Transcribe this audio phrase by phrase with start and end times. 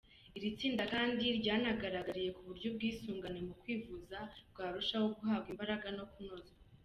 [0.37, 4.17] Iri tsinda kandi ryanaganiriye ku buryo ubwisungane mu kwivuza
[4.51, 6.55] bwarushaho guhabwa imbaraga no kunozwa.